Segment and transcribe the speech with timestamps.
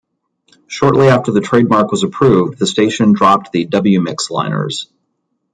[0.65, 4.89] Shortly after the trademark was approved, the station dropped the "W-Mix" liners.